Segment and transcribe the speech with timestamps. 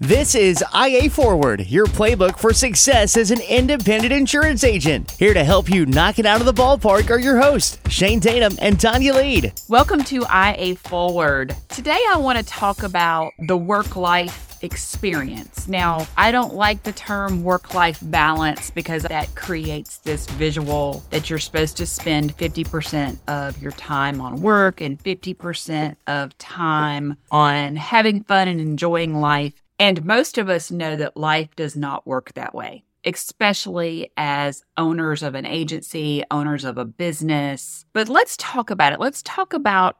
[0.00, 5.10] This is IA Forward, your playbook for success as an independent insurance agent.
[5.10, 8.56] Here to help you knock it out of the ballpark are your hosts, Shane Tatum
[8.60, 9.54] and Tonya Lead.
[9.68, 11.56] Welcome to IA Forward.
[11.68, 15.66] Today I want to talk about the work life experience.
[15.66, 21.28] Now, I don't like the term work life balance because that creates this visual that
[21.28, 27.74] you're supposed to spend 50% of your time on work and 50% of time on
[27.74, 29.54] having fun and enjoying life.
[29.78, 35.22] And most of us know that life does not work that way, especially as owners
[35.22, 37.84] of an agency, owners of a business.
[37.92, 39.00] But let's talk about it.
[39.00, 39.98] Let's talk about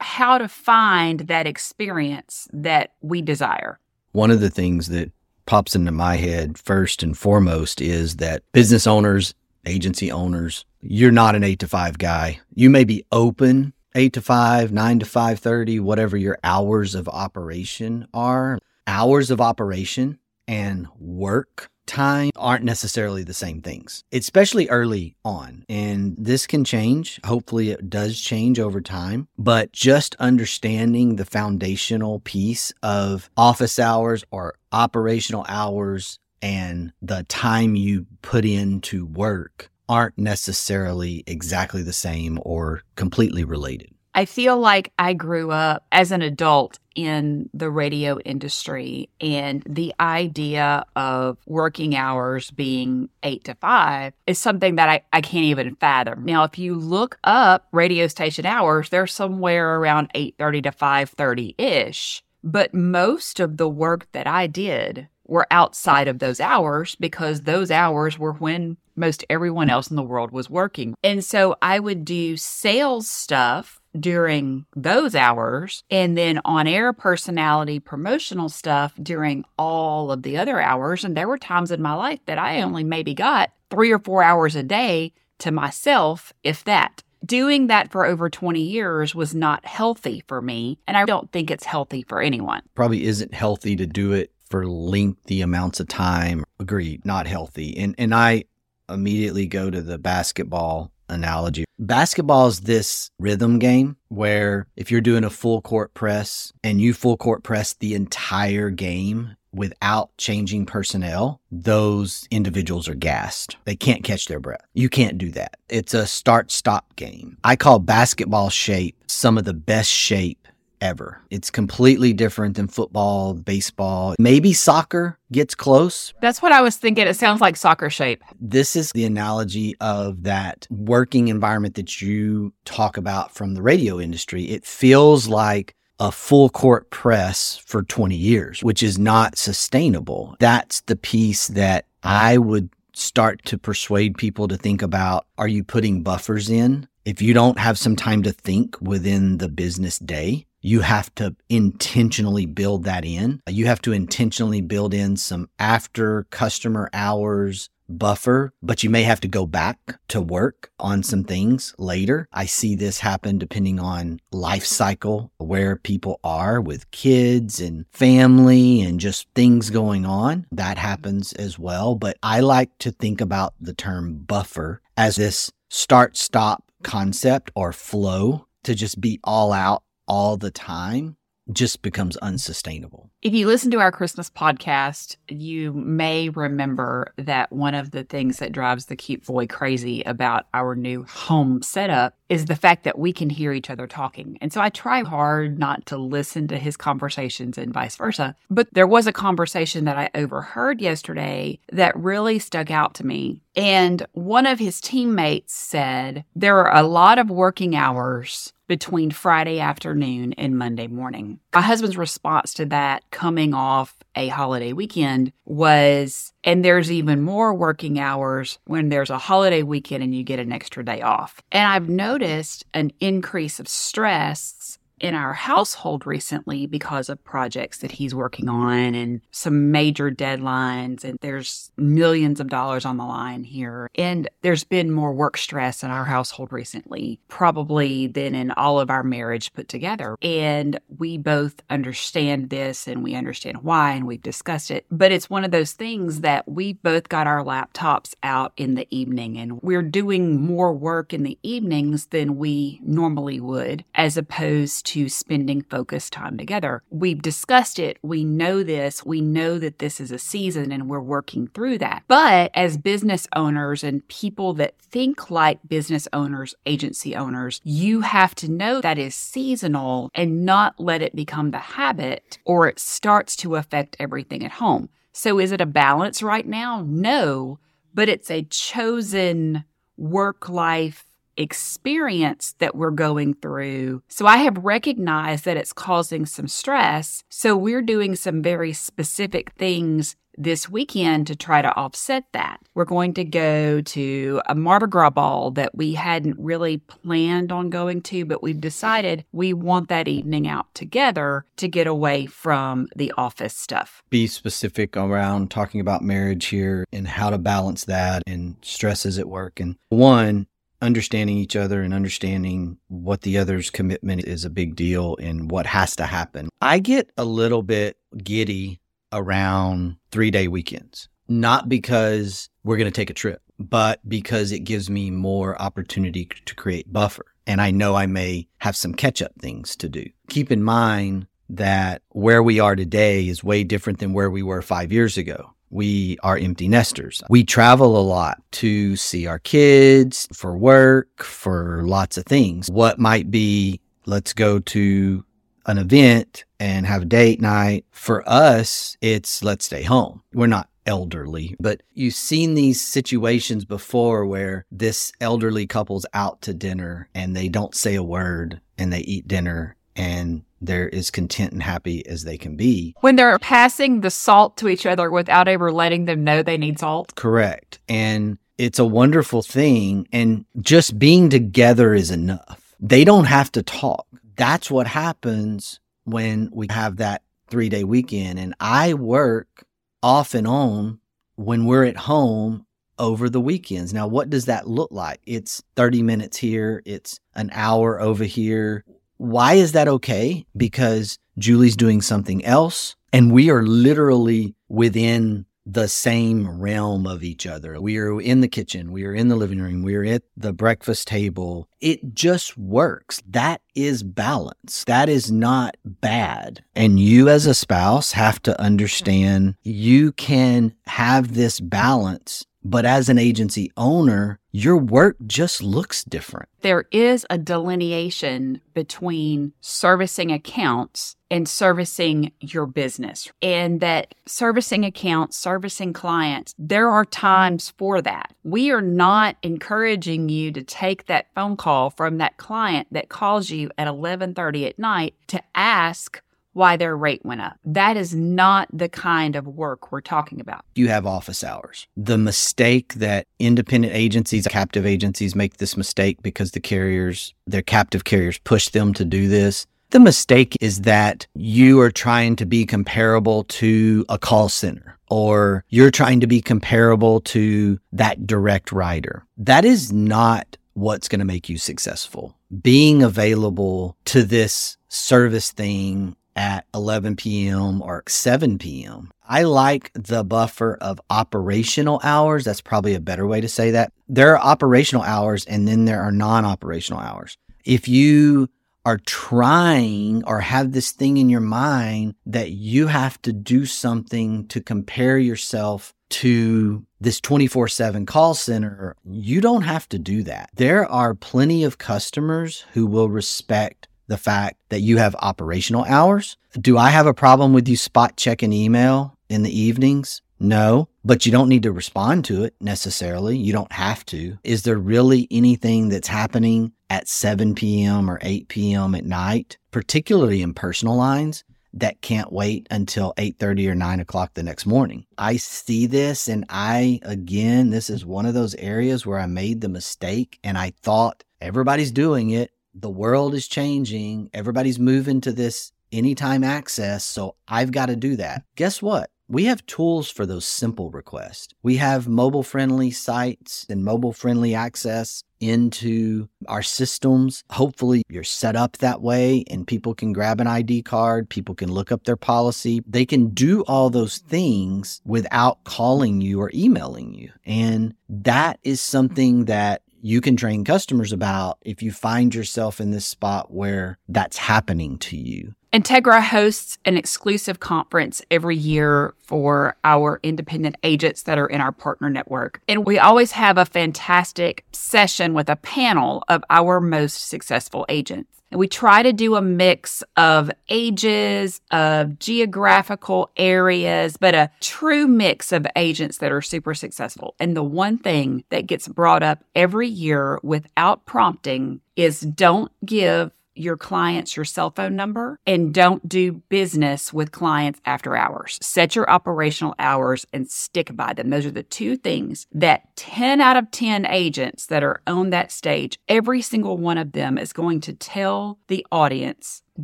[0.00, 3.78] how to find that experience that we desire.
[4.12, 5.12] One of the things that
[5.44, 9.34] pops into my head first and foremost is that business owners,
[9.66, 12.40] agency owners, you're not an 8 to 5 guy.
[12.54, 18.06] You may be open 8 to 5, 9 to 5:30, whatever your hours of operation
[18.14, 18.58] are
[18.88, 25.64] hours of operation and work time aren't necessarily the same things, especially early on.
[25.68, 27.20] And this can change.
[27.24, 29.28] Hopefully, it does change over time.
[29.38, 37.74] But just understanding the foundational piece of office hours or operational hours and the time
[37.74, 43.90] you put into work aren't necessarily exactly the same or completely related.
[44.18, 49.94] I feel like I grew up as an adult in the radio industry and the
[50.00, 55.76] idea of working hours being eight to five is something that I, I can't even
[55.76, 56.24] fathom.
[56.24, 62.24] Now, if you look up radio station hours, they're somewhere around 8.30 to 5.30-ish.
[62.42, 67.70] But most of the work that I did were outside of those hours because those
[67.70, 70.94] hours were when most everyone else in the world was working.
[71.02, 77.80] And so I would do sales stuff during those hours and then on air personality
[77.80, 81.04] promotional stuff during all of the other hours.
[81.04, 84.22] And there were times in my life that I only maybe got three or four
[84.22, 87.02] hours a day to myself, if that.
[87.24, 90.78] Doing that for over 20 years was not healthy for me.
[90.86, 92.62] And I don't think it's healthy for anyone.
[92.76, 96.44] Probably isn't healthy to do it for lengthy amounts of time.
[96.60, 97.76] Agreed, not healthy.
[97.76, 98.44] And and I
[98.88, 101.64] immediately go to the basketball analogy.
[101.78, 106.92] Basketball is this rhythm game where if you're doing a full court press and you
[106.92, 113.56] full court press the entire game without changing personnel, those individuals are gassed.
[113.64, 114.66] They can't catch their breath.
[114.74, 115.56] You can't do that.
[115.68, 117.38] It's a start stop game.
[117.44, 120.46] I call basketball shape some of the best shape
[120.80, 121.20] ever.
[121.30, 126.12] It's completely different than football, baseball, maybe soccer gets close.
[126.20, 127.06] That's what I was thinking.
[127.06, 128.22] It sounds like soccer shape.
[128.40, 134.00] This is the analogy of that working environment that you talk about from the radio
[134.00, 134.44] industry.
[134.44, 140.36] It feels like a full court press for 20 years, which is not sustainable.
[140.38, 145.26] That's the piece that I would start to persuade people to think about.
[145.38, 146.88] Are you putting buffers in?
[147.04, 151.34] If you don't have some time to think within the business day, you have to
[151.48, 153.40] intentionally build that in.
[153.48, 159.20] You have to intentionally build in some after customer hours buffer, but you may have
[159.20, 162.28] to go back to work on some things later.
[162.32, 168.82] I see this happen depending on life cycle, where people are with kids and family
[168.82, 170.46] and just things going on.
[170.52, 171.94] That happens as well.
[171.94, 177.72] But I like to think about the term buffer as this start stop concept or
[177.72, 181.16] flow to just be all out all the time
[181.52, 183.10] just becomes unsustainable.
[183.20, 188.38] If you listen to our Christmas podcast, you may remember that one of the things
[188.38, 192.96] that drives the cute boy crazy about our new home setup is the fact that
[192.96, 194.38] we can hear each other talking.
[194.40, 198.36] And so I try hard not to listen to his conversations and vice versa.
[198.50, 203.40] But there was a conversation that I overheard yesterday that really stuck out to me.
[203.56, 209.58] And one of his teammates said, There are a lot of working hours between Friday
[209.58, 211.40] afternoon and Monday morning.
[211.54, 217.54] My husband's response to that coming off a holiday weekend was, and there's even more
[217.54, 221.40] working hours when there's a holiday weekend and you get an extra day off.
[221.52, 227.92] And I've noticed an increase of stress in our household recently because of projects that
[227.92, 233.44] he's working on and some major deadlines and there's millions of dollars on the line
[233.44, 233.90] here.
[233.94, 238.90] And there's been more work stress in our household recently probably than in all of
[238.90, 240.16] our marriage put together.
[240.22, 244.86] And we both understand this and we understand why and we've discussed it.
[244.90, 248.86] But it's one of those things that we both got our laptops out in the
[248.90, 254.86] evening and we're doing more work in the evenings than we normally would as opposed
[254.88, 256.82] to spending focused time together.
[256.88, 257.98] We've discussed it.
[258.02, 259.04] We know this.
[259.04, 262.04] We know that this is a season and we're working through that.
[262.08, 268.34] But as business owners and people that think like business owners, agency owners, you have
[268.36, 273.36] to know that is seasonal and not let it become the habit or it starts
[273.36, 274.88] to affect everything at home.
[275.12, 276.82] So is it a balance right now?
[276.86, 277.58] No,
[277.92, 279.64] but it's a chosen
[279.98, 281.04] work life
[281.38, 284.02] experience that we're going through.
[284.08, 287.24] So I have recognized that it's causing some stress.
[287.30, 292.60] So we're doing some very specific things this weekend to try to offset that.
[292.74, 297.70] We're going to go to a Mardi Gras ball that we hadn't really planned on
[297.70, 302.86] going to, but we've decided we want that evening out together to get away from
[302.94, 304.02] the office stuff.
[304.10, 309.28] Be specific around talking about marriage here and how to balance that and stresses at
[309.28, 309.58] work.
[309.58, 310.46] And one,
[310.80, 315.66] understanding each other and understanding what the other's commitment is a big deal and what
[315.66, 316.48] has to happen.
[316.60, 318.80] I get a little bit giddy
[319.12, 324.60] around three day weekends, not because we're going to take a trip, but because it
[324.60, 327.26] gives me more opportunity to create buffer.
[327.46, 330.04] And I know I may have some catch up things to do.
[330.28, 334.60] Keep in mind that where we are today is way different than where we were
[334.60, 335.54] five years ago.
[335.70, 337.22] We are empty nesters.
[337.28, 342.68] We travel a lot to see our kids for work, for lots of things.
[342.70, 345.24] What might be, let's go to
[345.66, 347.84] an event and have a date night.
[347.90, 350.22] For us, it's let's stay home.
[350.32, 356.54] We're not elderly, but you've seen these situations before where this elderly couple's out to
[356.54, 361.52] dinner and they don't say a word and they eat dinner and they're as content
[361.52, 362.94] and happy as they can be.
[363.00, 366.78] When they're passing the salt to each other without ever letting them know they need
[366.78, 367.14] salt.
[367.14, 367.78] Correct.
[367.88, 370.08] And it's a wonderful thing.
[370.12, 372.74] And just being together is enough.
[372.80, 374.06] They don't have to talk.
[374.36, 378.38] That's what happens when we have that three day weekend.
[378.38, 379.64] And I work
[380.02, 381.00] off and on
[381.36, 382.66] when we're at home
[382.98, 383.94] over the weekends.
[383.94, 385.20] Now, what does that look like?
[385.24, 388.84] It's 30 minutes here, it's an hour over here.
[389.18, 390.46] Why is that okay?
[390.56, 397.46] Because Julie's doing something else and we are literally within the same realm of each
[397.46, 397.78] other.
[397.78, 400.54] We are in the kitchen, we are in the living room, we are at the
[400.54, 401.68] breakfast table.
[401.80, 403.22] It just works.
[403.28, 404.84] That is balance.
[404.86, 406.64] That is not bad.
[406.74, 413.08] And you, as a spouse, have to understand you can have this balance but as
[413.08, 416.48] an agency owner, your work just looks different.
[416.60, 423.30] There is a delineation between servicing accounts and servicing your business.
[423.42, 428.34] And that servicing accounts, servicing clients, there are times for that.
[428.42, 433.50] We are not encouraging you to take that phone call from that client that calls
[433.50, 436.22] you at 11:30 at night to ask
[436.58, 437.56] why their rate went up.
[437.64, 440.64] That is not the kind of work we're talking about.
[440.74, 441.86] You have office hours.
[441.96, 448.02] The mistake that independent agencies, captive agencies make this mistake because the carriers, their captive
[448.02, 449.68] carriers push them to do this.
[449.90, 455.64] The mistake is that you are trying to be comparable to a call center or
[455.68, 459.24] you're trying to be comparable to that direct writer.
[459.38, 462.36] That is not what's going to make you successful.
[462.62, 467.82] Being available to this service thing at 11 p.m.
[467.82, 469.10] or 7 p.m.
[469.28, 472.44] I like the buffer of operational hours.
[472.44, 473.92] That's probably a better way to say that.
[474.08, 477.36] There are operational hours and then there are non operational hours.
[477.64, 478.48] If you
[478.84, 484.46] are trying or have this thing in your mind that you have to do something
[484.46, 490.50] to compare yourself to this 24 7 call center, you don't have to do that.
[490.54, 496.36] There are plenty of customers who will respect the fact that you have operational hours.
[496.60, 500.22] Do I have a problem with you spot checking email in the evenings?
[500.40, 503.36] No, but you don't need to respond to it necessarily.
[503.36, 504.38] You don't have to.
[504.44, 508.10] Is there really anything that's happening at 7 p.m.
[508.10, 508.94] or 8 p.m.
[508.94, 511.44] at night, particularly in personal lines?
[511.74, 515.04] that can't wait until 8:30 or 9 o'clock the next morning.
[515.18, 519.60] I see this and I again this is one of those areas where I made
[519.60, 524.30] the mistake and I thought everybody's doing it the world is changing.
[524.32, 527.04] Everybody's moving to this anytime access.
[527.04, 528.44] So I've got to do that.
[528.56, 529.10] Guess what?
[529.30, 531.52] We have tools for those simple requests.
[531.62, 537.44] We have mobile friendly sites and mobile friendly access into our systems.
[537.50, 541.70] Hopefully, you're set up that way and people can grab an ID card, people can
[541.70, 542.82] look up their policy.
[542.86, 547.30] They can do all those things without calling you or emailing you.
[547.44, 552.90] And that is something that you can train customers about if you find yourself in
[552.90, 555.54] this spot where that's happening to you.
[555.72, 561.72] Integra hosts an exclusive conference every year for our independent agents that are in our
[561.72, 562.62] partner network.
[562.66, 568.37] And we always have a fantastic session with a panel of our most successful agents.
[568.50, 575.06] And we try to do a mix of ages, of geographical areas, but a true
[575.06, 577.34] mix of agents that are super successful.
[577.38, 583.32] And the one thing that gets brought up every year without prompting is don't give
[583.58, 588.58] your clients your cell phone number and don't do business with clients after hours.
[588.62, 591.30] Set your operational hours and stick by them.
[591.30, 595.52] Those are the two things that 10 out of 10 agents that are on that
[595.52, 599.62] stage, every single one of them is going to tell the audience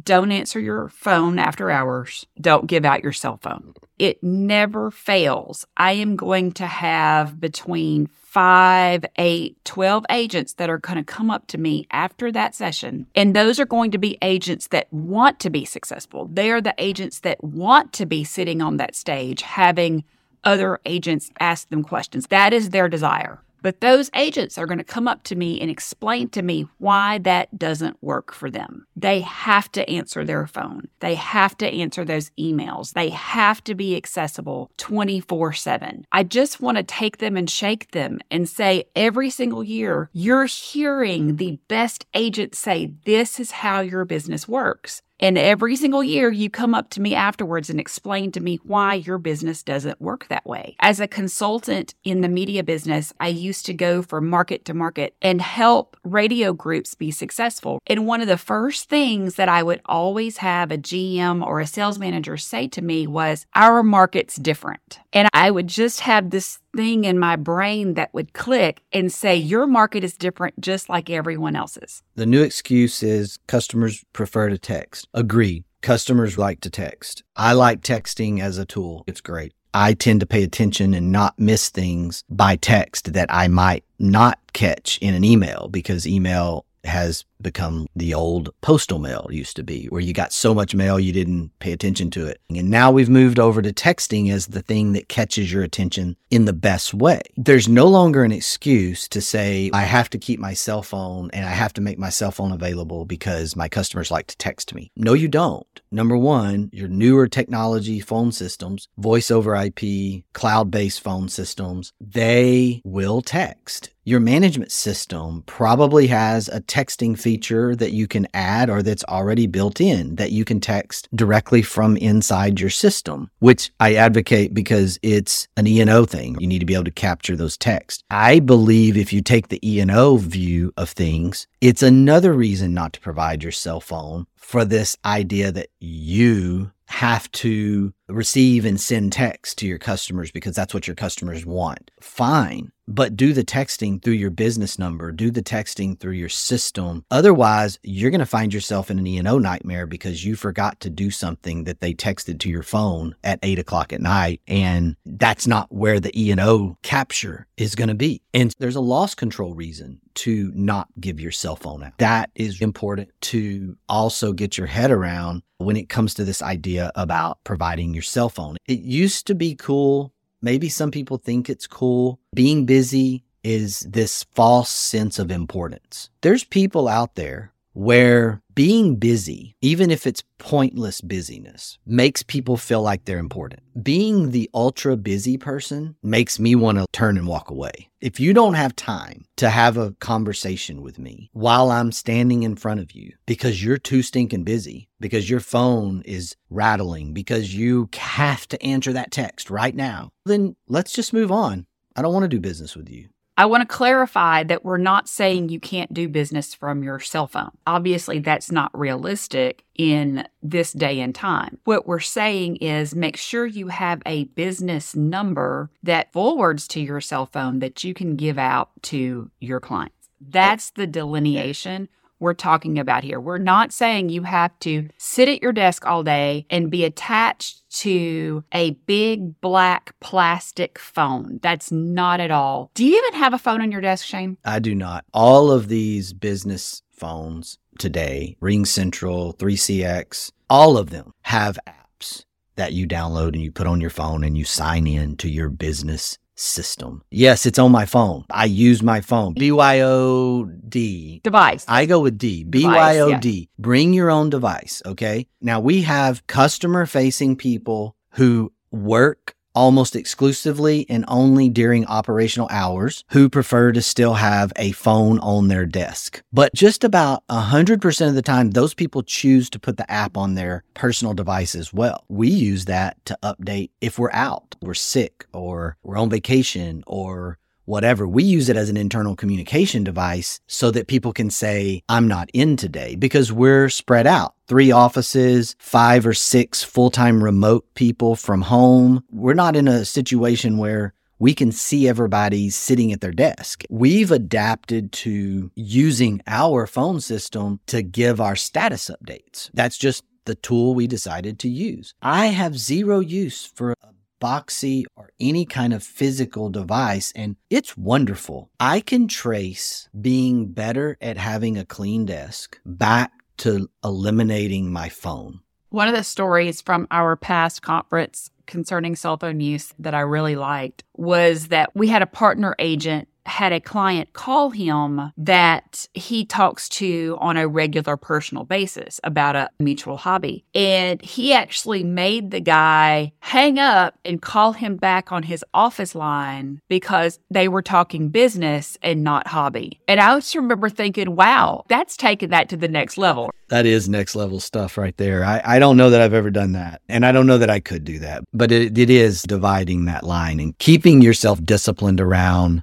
[0.02, 2.26] don't answer your phone after hours.
[2.40, 3.74] Don't give out your cell phone.
[3.98, 5.66] It never fails.
[5.76, 11.30] I am going to have between five, eight, 12 agents that are going to come
[11.30, 13.06] up to me after that session.
[13.14, 16.28] And those are going to be agents that want to be successful.
[16.32, 20.02] They are the agents that want to be sitting on that stage having
[20.42, 22.26] other agents ask them questions.
[22.26, 23.40] That is their desire.
[23.64, 27.16] But those agents are going to come up to me and explain to me why
[27.21, 28.87] that doesn't work for them.
[28.94, 30.88] They have to answer their phone.
[31.00, 32.92] They have to answer those emails.
[32.92, 36.06] They have to be accessible 24 7.
[36.12, 40.44] I just want to take them and shake them and say every single year, you're
[40.44, 45.00] hearing the best agents say, this is how your business works.
[45.21, 48.94] And every single year, you come up to me afterwards and explain to me why
[48.94, 50.76] your business doesn't work that way.
[50.80, 55.14] As a consultant in the media business, I used to go from market to market
[55.23, 57.80] and help radio groups be successful.
[57.87, 61.66] And one of the first things that I would always have a GM or a
[61.66, 64.99] sales manager say to me was, Our market's different.
[65.12, 69.37] And I would just have this thing in my brain that would click and say,
[69.37, 72.02] Your market is different just like everyone else's.
[72.14, 75.09] The new excuse is customers prefer to text.
[75.14, 75.64] Agreed.
[75.83, 77.23] Customers like to text.
[77.37, 79.04] I like texting as a tool.
[79.07, 79.52] It's great.
[79.75, 84.38] I tend to pay attention and not miss things by text that I might not
[84.52, 89.86] catch in an email because email has become the old postal mail used to be,
[89.86, 92.40] where you got so much mail you didn't pay attention to it.
[92.48, 96.46] And now we've moved over to texting as the thing that catches your attention in
[96.46, 97.20] the best way.
[97.36, 101.46] There's no longer an excuse to say, I have to keep my cell phone and
[101.46, 104.90] I have to make my cell phone available because my customers like to text me.
[104.96, 105.66] No, you don't.
[105.90, 112.80] Number one, your newer technology phone systems, voice over IP, cloud based phone systems, they
[112.84, 113.90] will text.
[114.06, 119.46] Your management system probably has a texting feature that you can add or that's already
[119.46, 124.99] built in that you can text directly from inside your system, which I advocate because
[125.02, 126.37] it's an E&O thing.
[126.38, 128.04] You need to be able to capture those texts.
[128.11, 133.00] I believe if you take the E&O view of things, it's another reason not to
[133.00, 139.58] provide your cell phone for this idea that you have to receive and send text
[139.58, 141.90] to your customers because that's what your customers want.
[142.00, 142.73] Fine.
[142.87, 147.04] But do the texting through your business number, do the texting through your system.
[147.11, 151.11] Otherwise, you're going to find yourself in an E&O nightmare because you forgot to do
[151.11, 154.42] something that they texted to your phone at eight o'clock at night.
[154.46, 158.20] And that's not where the E&O capture is going to be.
[158.34, 161.96] And there's a loss control reason to not give your cell phone out.
[161.99, 166.92] That is important to also get your head around when it comes to this idea
[166.94, 168.56] about providing your cell phone.
[168.66, 170.12] It used to be cool.
[170.42, 172.20] Maybe some people think it's cool.
[172.34, 176.10] Being busy is this false sense of importance.
[176.20, 182.81] There's people out there where being busy, even if it's pointless busyness, makes people feel
[182.81, 183.62] like they're important.
[183.83, 187.90] Being the ultra busy person makes me want to turn and walk away.
[188.00, 192.54] If you don't have time to have a conversation with me while I'm standing in
[192.54, 197.88] front of you because you're too stinking busy, because your phone is rattling, because you
[197.97, 201.66] have to answer that text right now, then let's just move on.
[201.97, 203.09] I don't want to do business with you.
[203.36, 207.26] I want to clarify that we're not saying you can't do business from your cell
[207.26, 207.50] phone.
[207.66, 211.58] Obviously, that's not realistic in this day and time.
[211.64, 217.00] What we're saying is make sure you have a business number that forwards to your
[217.00, 220.08] cell phone that you can give out to your clients.
[220.20, 221.88] That's the delineation
[222.25, 223.21] we're talking about here.
[223.21, 227.69] We're not saying you have to sit at your desk all day and be attached
[227.81, 231.38] to a big black plastic phone.
[231.43, 232.71] That's not at all.
[232.75, 234.38] Do you even have a phone on your desk, Shane?
[234.45, 235.04] I do not.
[235.12, 242.25] All of these business phones today, Ring Central, 3CX, all of them have apps
[242.57, 245.50] that you download and you put on your phone and you sign in to your
[245.50, 247.02] business system.
[247.10, 248.24] Yes, it's on my phone.
[248.30, 249.34] I use my phone.
[249.34, 251.22] BYOD.
[251.22, 251.64] Device.
[251.68, 252.44] I go with D.
[252.44, 253.48] Device, BYOD.
[253.58, 254.82] Bring your own device.
[254.84, 255.26] Okay.
[255.40, 263.04] Now we have customer facing people who work almost exclusively and only during operational hours
[263.11, 266.23] who prefer to still have a phone on their desk.
[266.32, 270.34] But just about 100% of the time, those people choose to put the app on
[270.34, 272.04] their personal device as well.
[272.08, 277.38] We use that to update if we're out, we're sick, or we're on vacation, or
[277.64, 278.06] whatever.
[278.06, 282.30] We use it as an internal communication device so that people can say, I'm not
[282.33, 284.35] in today because we're spread out.
[284.47, 289.04] Three offices, five or six full time remote people from home.
[289.11, 293.62] We're not in a situation where we can see everybody sitting at their desk.
[293.71, 299.50] We've adapted to using our phone system to give our status updates.
[299.54, 301.94] That's just the tool we decided to use.
[302.02, 307.12] I have zero use for a Boxee or any kind of physical device.
[307.14, 308.50] And it's wonderful.
[308.59, 315.40] I can trace being better at having a clean desk back to eliminating my phone.
[315.71, 320.37] One of the stories from our past conference concerning cell phone use that I really
[320.37, 326.25] liked was that we had a partner agent had a client call him that he
[326.25, 330.45] talks to on a regular personal basis about a mutual hobby.
[330.54, 335.95] And he actually made the guy hang up and call him back on his office
[335.95, 339.81] line because they were talking business and not hobby.
[339.88, 343.31] And I just remember thinking, wow, that's taking that to the next level.
[343.49, 345.25] That is next level stuff right there.
[345.25, 346.81] I, I don't know that I've ever done that.
[346.88, 348.25] And I don't know that I could do that.
[348.33, 352.62] But it, it is dividing that line and keeping yourself disciplined around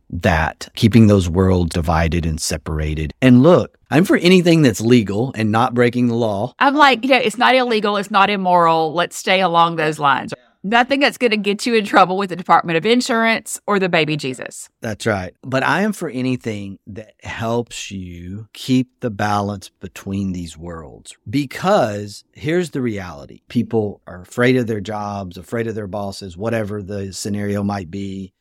[0.52, 3.14] that, keeping those worlds divided and separated.
[3.22, 6.54] And look, I'm for anything that's legal and not breaking the law.
[6.60, 8.94] I'm like, you know, it's not illegal, it's not immoral.
[8.94, 10.34] Let's stay along those lines.
[10.64, 13.90] Nothing that's going to get you in trouble with the Department of Insurance or the
[13.90, 14.70] baby Jesus.
[14.82, 15.34] That's right.
[15.42, 21.18] But I am for anything that helps you keep the balance between these worlds.
[21.28, 26.84] Because here's the reality people are afraid of their jobs, afraid of their bosses, whatever
[26.84, 28.32] the scenario might be,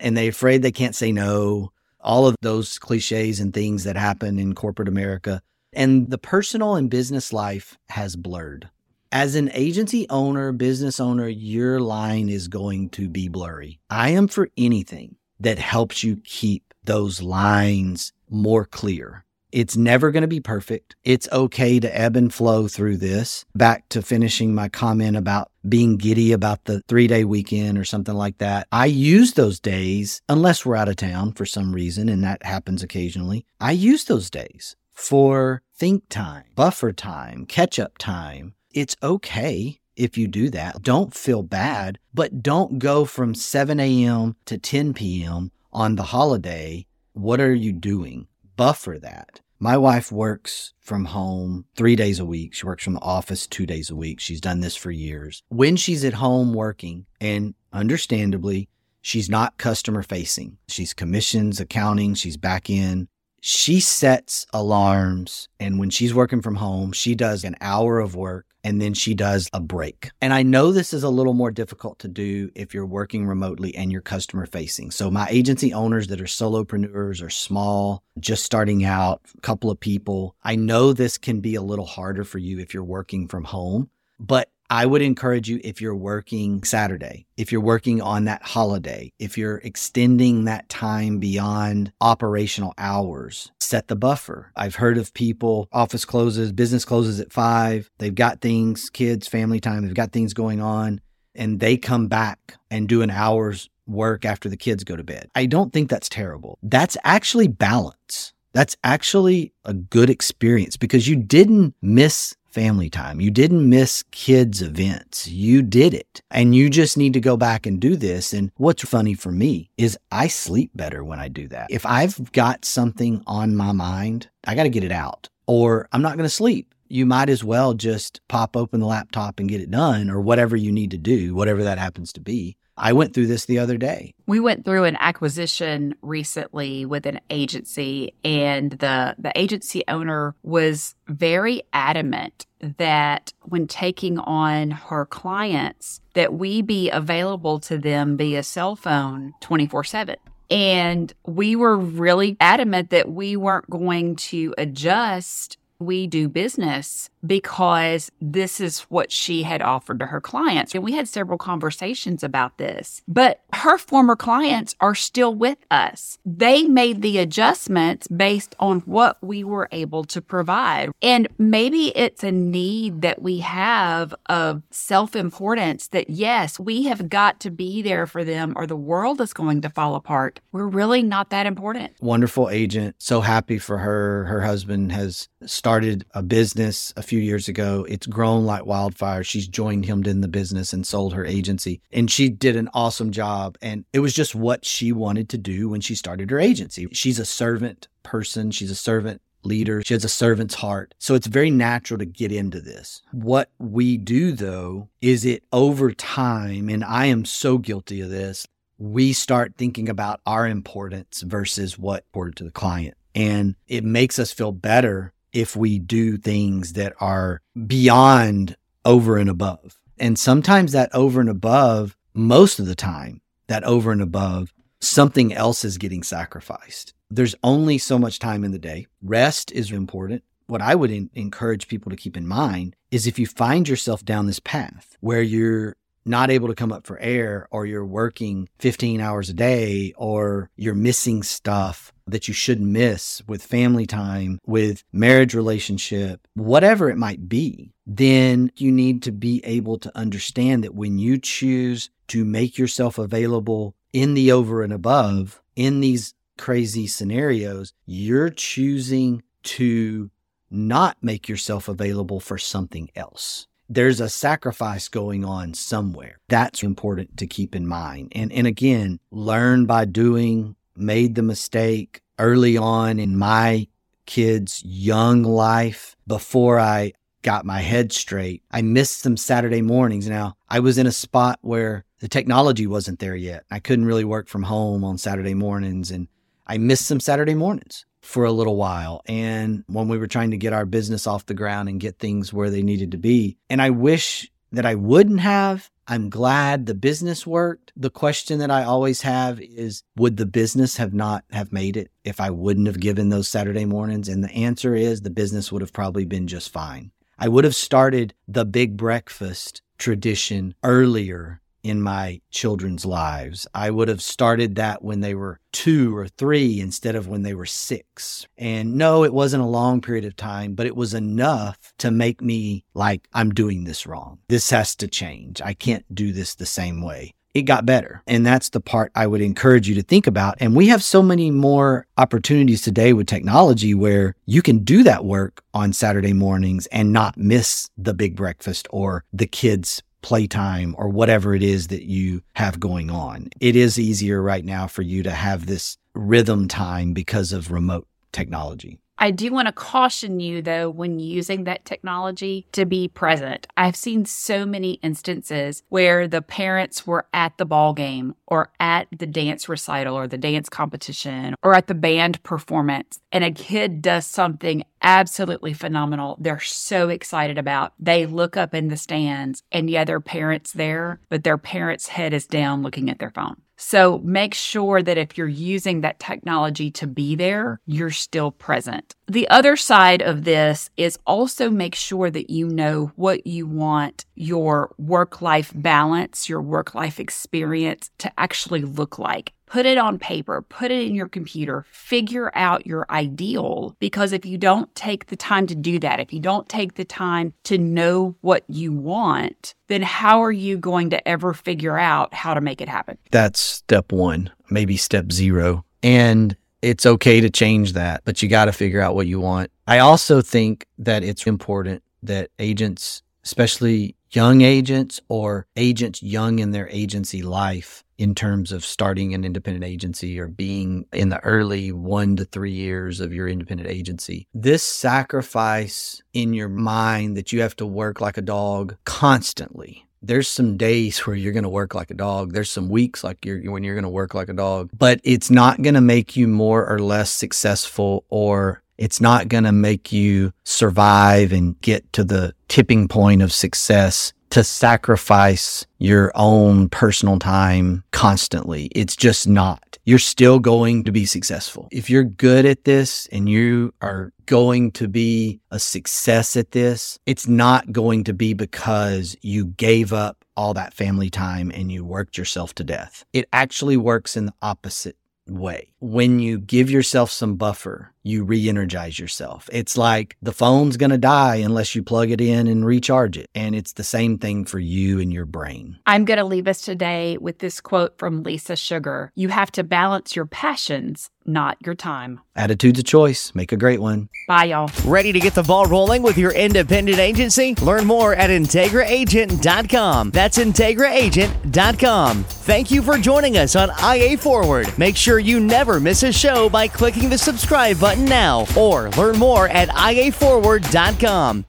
[0.00, 1.72] and they're afraid they can't say no.
[2.00, 5.42] All of those cliches and things that happen in corporate America.
[5.72, 8.70] And the personal and business life has blurred
[9.12, 13.80] as an agency owner, business owner, your line is going to be blurry.
[13.90, 19.24] I am for anything that helps you keep those lines more clear.
[19.52, 20.96] It's never going to be perfect.
[21.04, 23.44] It's okay to ebb and flow through this.
[23.54, 28.14] Back to finishing my comment about being giddy about the three day weekend or something
[28.14, 28.66] like that.
[28.72, 32.82] I use those days, unless we're out of town for some reason, and that happens
[32.82, 33.44] occasionally.
[33.60, 40.16] I use those days for think time, buffer time, catch up time, it's okay if
[40.16, 40.82] you do that.
[40.82, 44.36] Don't feel bad, but don't go from 7 a.m.
[44.46, 45.50] to 10 p.m.
[45.72, 46.86] on the holiday.
[47.14, 48.28] What are you doing?
[48.60, 49.40] Buffer that.
[49.58, 52.52] My wife works from home three days a week.
[52.52, 54.20] She works from the office two days a week.
[54.20, 55.42] She's done this for years.
[55.48, 58.68] When she's at home working, and understandably,
[59.00, 63.08] she's not customer facing, she's commissions, accounting, she's back in
[63.40, 68.46] she sets alarms and when she's working from home she does an hour of work
[68.62, 70.10] and then she does a break.
[70.20, 73.74] And i know this is a little more difficult to do if you're working remotely
[73.74, 74.90] and you're customer facing.
[74.90, 79.80] So my agency owners that are solopreneurs or small just starting out a couple of
[79.80, 83.44] people i know this can be a little harder for you if you're working from
[83.44, 83.90] home.
[84.18, 89.12] But I would encourage you if you're working Saturday, if you're working on that holiday,
[89.18, 94.52] if you're extending that time beyond operational hours, set the buffer.
[94.54, 97.90] I've heard of people, office closes, business closes at five.
[97.98, 101.00] They've got things, kids, family time, they've got things going on,
[101.34, 105.30] and they come back and do an hour's work after the kids go to bed.
[105.34, 106.60] I don't think that's terrible.
[106.62, 108.32] That's actually balance.
[108.52, 113.20] That's actually a good experience because you didn't miss family time.
[113.20, 115.28] You didn't miss kids' events.
[115.28, 116.20] You did it.
[116.30, 118.32] And you just need to go back and do this.
[118.32, 121.68] And what's funny for me is I sleep better when I do that.
[121.70, 126.02] If I've got something on my mind, I got to get it out or I'm
[126.02, 126.74] not going to sleep.
[126.88, 130.56] You might as well just pop open the laptop and get it done or whatever
[130.56, 132.56] you need to do, whatever that happens to be.
[132.80, 134.14] I went through this the other day.
[134.26, 140.94] We went through an acquisition recently with an agency and the the agency owner was
[141.06, 142.46] very adamant
[142.78, 149.34] that when taking on her clients that we be available to them via cell phone
[149.42, 150.16] 24/7.
[150.50, 158.10] And we were really adamant that we weren't going to adjust We do business because
[158.20, 160.74] this is what she had offered to her clients.
[160.74, 163.02] And we had several conversations about this.
[163.08, 166.18] But her former clients are still with us.
[166.24, 170.90] They made the adjustments based on what we were able to provide.
[171.00, 177.08] And maybe it's a need that we have of self importance that, yes, we have
[177.08, 180.40] got to be there for them or the world is going to fall apart.
[180.52, 181.94] We're really not that important.
[182.00, 182.96] Wonderful agent.
[182.98, 184.24] So happy for her.
[184.24, 185.69] Her husband has started
[186.14, 187.86] a business a few years ago.
[187.88, 189.22] It's grown like wildfire.
[189.22, 191.80] She's joined him in the business and sold her agency.
[191.92, 193.56] And she did an awesome job.
[193.62, 196.88] And it was just what she wanted to do when she started her agency.
[196.92, 199.82] She's a servant person, she's a servant leader.
[199.84, 200.94] She has a servant's heart.
[200.98, 203.02] So it's very natural to get into this.
[203.12, 208.46] What we do though is it over time, and I am so guilty of this,
[208.78, 212.96] we start thinking about our importance versus what important to the client.
[213.14, 219.30] And it makes us feel better if we do things that are beyond over and
[219.30, 219.78] above.
[219.98, 225.32] And sometimes that over and above, most of the time, that over and above, something
[225.32, 226.94] else is getting sacrificed.
[227.10, 228.86] There's only so much time in the day.
[229.02, 230.22] Rest is important.
[230.46, 234.04] What I would in- encourage people to keep in mind is if you find yourself
[234.04, 238.48] down this path where you're not able to come up for air or you're working
[238.58, 244.38] 15 hours a day or you're missing stuff that you shouldn't miss with family time,
[244.46, 250.64] with marriage relationship, whatever it might be, then you need to be able to understand
[250.64, 256.14] that when you choose to make yourself available in the over and above, in these
[256.38, 260.10] crazy scenarios, you're choosing to
[260.50, 266.18] not make yourself available for something else there's a sacrifice going on somewhere.
[266.28, 268.12] That's important to keep in mind.
[268.16, 273.66] And, and again, learn by doing, made the mistake early on in my
[274.06, 278.42] kids' young life before I got my head straight.
[278.50, 280.08] I missed some Saturday mornings.
[280.08, 283.44] Now, I was in a spot where the technology wasn't there yet.
[283.50, 286.08] I couldn't really work from home on Saturday mornings and
[286.46, 289.02] I missed some Saturday mornings for a little while.
[289.06, 292.32] And when we were trying to get our business off the ground and get things
[292.32, 293.36] where they needed to be.
[293.48, 295.70] And I wish that I wouldn't have.
[295.90, 297.72] I'm glad the business worked.
[297.76, 301.90] The question that I always have is would the business have not have made it
[302.04, 304.08] if I wouldn't have given those Saturday mornings?
[304.08, 306.92] And the answer is the business would have probably been just fine.
[307.18, 313.46] I would have started the big breakfast tradition earlier in my children's lives.
[313.54, 317.34] I would have started that when they were two or three instead of when they
[317.34, 318.26] were six.
[318.38, 322.20] And no, it wasn't a long period of time, but it was enough to make
[322.22, 324.18] me like, I'm doing this wrong.
[324.28, 325.40] This has to change.
[325.42, 327.14] I can't do this the same way.
[327.32, 328.02] It got better.
[328.08, 330.34] And that's the part I would encourage you to think about.
[330.40, 335.04] And we have so many more opportunities today with technology where you can do that
[335.04, 340.88] work on Saturday mornings and not miss the big breakfast or the kids' playtime or
[340.88, 343.28] whatever it is that you have going on.
[343.40, 347.86] It is easier right now for you to have this rhythm time because of remote
[348.12, 348.78] technology.
[349.02, 353.46] I do want to caution you, though, when using that technology to be present.
[353.56, 358.88] I've seen so many instances where the parents were at the ball game or at
[358.94, 363.80] the dance recital or the dance competition or at the band performance, and a kid
[363.80, 366.18] does something absolutely phenomenal.
[366.20, 367.72] They're so excited about.
[367.78, 372.12] They look up in the stands, and yeah, their parents there, but their parents' head
[372.12, 373.40] is down looking at their phone.
[373.62, 378.96] So make sure that if you're using that technology to be there, you're still present.
[379.06, 384.06] The other side of this is also make sure that you know what you want
[384.14, 389.98] your work life balance, your work life experience to actually look like put it on
[389.98, 393.76] paper, put it in your computer, figure out your ideal.
[393.80, 396.84] Because if you don't take the time to do that, if you don't take the
[396.84, 402.14] time to know what you want, then how are you going to ever figure out
[402.14, 402.96] how to make it happen?
[403.10, 405.64] That's step one, maybe step zero.
[405.82, 409.50] And it's okay to change that, but you got to figure out what you want.
[409.66, 416.50] I also think that it's important that agents, especially young agents or agents young in
[416.50, 421.70] their agency life, in terms of starting an independent agency or being in the early
[421.70, 424.26] one to three years of your independent agency.
[424.32, 429.86] This sacrifice in your mind that you have to work like a dog constantly.
[430.00, 432.32] There's some days where you're going to work like a dog.
[432.32, 435.30] There's some weeks like you're when you're going to work like a dog, but it's
[435.30, 439.92] not going to make you more or less successful or it's not going to make
[439.92, 447.18] you survive and get to the tipping point of success to sacrifice your own personal
[447.18, 448.66] time constantly.
[448.74, 449.78] It's just not.
[449.84, 451.68] you're still going to be successful.
[451.72, 456.98] If you're good at this and you are going to be a success at this,
[457.06, 461.84] it's not going to be because you gave up all that family time and you
[461.84, 463.04] worked yourself to death.
[463.12, 465.69] It actually works in the opposite way.
[465.82, 469.48] When you give yourself some buffer, you re energize yourself.
[469.52, 473.28] It's like the phone's going to die unless you plug it in and recharge it.
[473.34, 475.78] And it's the same thing for you and your brain.
[475.86, 479.64] I'm going to leave us today with this quote from Lisa Sugar You have to
[479.64, 482.20] balance your passions, not your time.
[482.34, 483.34] Attitude's a choice.
[483.34, 484.08] Make a great one.
[484.26, 484.70] Bye, y'all.
[484.86, 487.54] Ready to get the ball rolling with your independent agency?
[487.56, 490.10] Learn more at IntegraAgent.com.
[490.10, 492.24] That's IntegraAgent.com.
[492.24, 494.76] Thank you for joining us on IA Forward.
[494.78, 495.38] Make sure you
[495.70, 501.44] never miss a show by clicking the subscribe button now or learn more at IAForward.com.